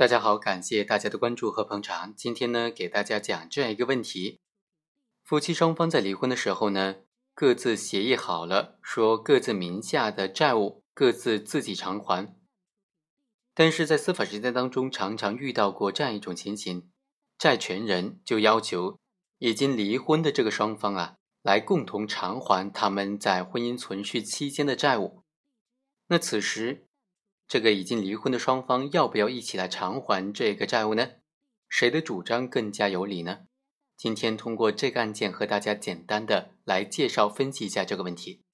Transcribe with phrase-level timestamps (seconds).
[0.00, 2.14] 大家好，感谢大家的关注和捧场。
[2.16, 4.40] 今天呢，给大家讲这样一个问题：
[5.22, 7.00] 夫妻双方在离婚的时候呢，
[7.34, 12.34] 各自协议好了，说各自名下的债务各自自己偿还。
[13.52, 16.90] 但是在司法实践当中，常常遇到过这样一种情形：
[17.36, 18.98] 债权人就要求
[19.36, 25.24] 已经离婚的这个双方啊，来共同偿还他们在婚姻存续期间的债务。
[26.06, 26.88] 那此时，
[27.50, 31.14] 这个已经离婚的双方要不要一起来偿还这个债务呢？
[31.68, 33.40] 谁的主张更加有理呢？
[33.96, 38.44] 今天通过这个案件和大家简单的来介绍分析一下这个问题。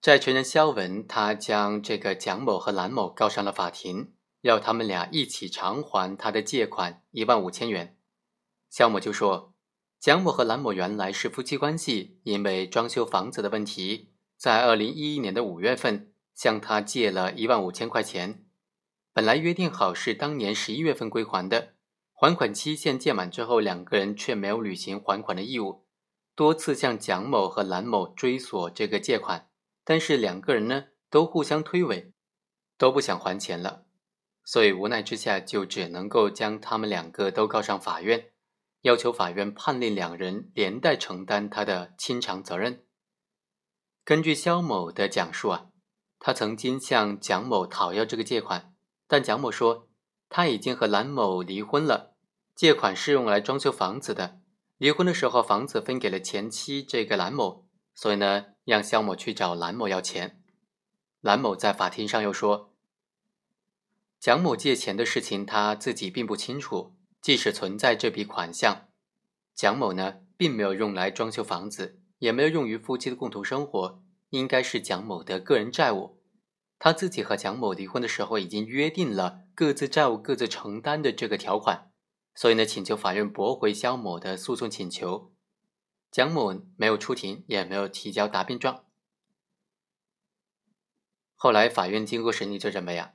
[0.00, 7.98] 债权人肖文他将这个蒋某和蓝某告上了法庭，要他们俩一起偿还他的借款一万五千元。
[8.70, 9.52] 肖某就说，
[9.98, 16.13] 蒋某和蓝某原来是夫妻关系，因为装修房子的问题，在二零一一年的五月份。
[16.34, 18.44] 向他借了一万五千块钱，
[19.12, 21.74] 本来约定好是当年十一月份归还的，
[22.12, 25.86] 还款期限届满之后，两个人却没有履行还款的义务，
[26.34, 29.48] 多次向蒋某和蓝某追索这个借款，
[29.84, 32.10] 但是两个人呢都互相推诿，
[32.76, 33.84] 都不想还钱了，
[34.44, 38.32] 所以无奈之下就只能够将他们两个都告上法院，
[38.82, 42.84] 要求法院判令两人连带承担他的清偿责任。
[44.04, 45.66] 根据肖某的讲述啊。
[46.26, 48.72] 他曾经向蒋某讨要这个借款，
[49.06, 49.90] 但蒋某说
[50.30, 52.14] 他已经和蓝某离婚了，
[52.54, 54.40] 借款是用来装修房子的。
[54.78, 60.40] 离婚的时候，房子分给了前妻这个蓝某，所以呢，让肖某去找蓝某要钱。
[61.20, 62.72] 蓝某在法庭上又说，
[64.18, 68.88] 蒋某借钱的事情他自己并不清楚，即使存在这笔款项，
[69.54, 74.00] 蒋某呢并没有用来装修房子，也没有用于夫妻的共同生活。
[74.34, 76.18] 应该是蒋某的个人债务，
[76.78, 81.90] 他自己和蒋某离婚的时候已经约定了各自债务各自承担的这个条款，
[82.34, 85.32] 所以呢，请求法院驳回肖某的诉讼请求。
[86.10, 88.84] 蒋某没有出庭，也没有提交答辩状。
[91.34, 93.12] 后来法院经过审理就认为啊，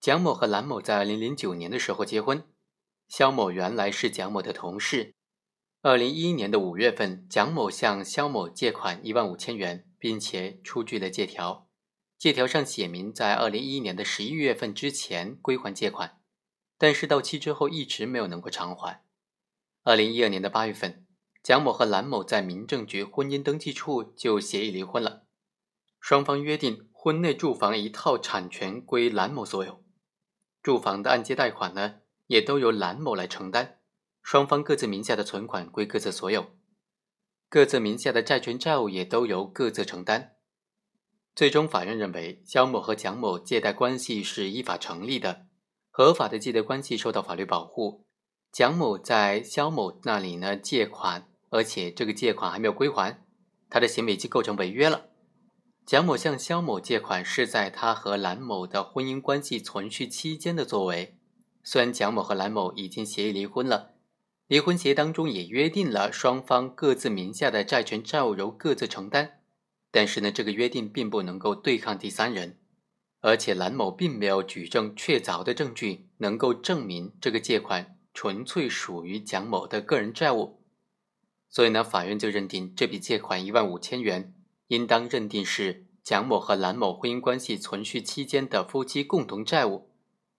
[0.00, 2.44] 蒋某和蓝某在二零零九年的时候结婚，
[3.08, 5.14] 肖某原来是蒋某的同事。
[5.82, 9.89] 二零一一年的五月份，蒋某向肖某借款一万五千元。
[10.00, 11.68] 并且出具了借条，
[12.18, 16.18] 借条上写明在二零一一年的十一月份之前归还借款，
[16.78, 19.04] 但是到期之后一直没有能够偿还。
[19.84, 21.06] 二零一二年的八月份，
[21.42, 25.24] 蒋某和蓝某在民政局婚姻登记处就协议离婚了，
[26.00, 29.84] 双方约定婚内住房一套产权归蓝某所有，
[30.62, 33.78] 住房的按揭贷款呢也都由蓝某来承担，
[34.22, 36.58] 双方各自名下的存款归各自所有。
[37.50, 40.36] 各自名下的债权债务也都由各自承担。
[41.34, 45.46] 最终，法院认为肖某和蒋某借贷关系是依法成立的，
[45.90, 48.04] 合法的借贷关系受到法律保护。
[48.52, 53.20] 蒋某在肖某那里呢借款，而且这个借款还没有归还，
[53.68, 55.08] 他的行为已经构成违约了。
[55.84, 61.16] 蒋某向肖某借款是在他和蓝某的婚姻关系存续期间的作为，
[61.64, 63.94] 虽然蒋某和蓝某已经协议离婚了。
[64.50, 69.38] 离婚协议当中也约定了双方各自名下的债权债务由各自承担，
[69.92, 72.58] 但是呢，这个约定并不能够对抗第三人，
[73.20, 80.58] 而且蓝某并没有举证确凿的证据能够证明这个借款纯粹属于蒋某的个人债务，
[81.48, 84.34] 所以呢，法院就认定这笔借款一万五千元
[84.66, 89.90] 应当认定是蒋某和蓝某婚姻关系存续期间的夫妻共同债务，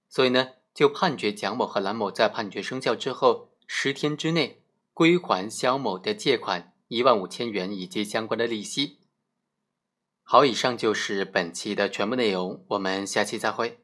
[0.09, 3.50] 所以呢，就判决蒋某和蓝某在判决生效之后。
[3.73, 4.61] 十天之内
[4.93, 8.99] 归还肖某的借款一万五千元以及相关的利息。
[10.23, 13.80] 好，以上就是本期的全部内容，我们下期再会。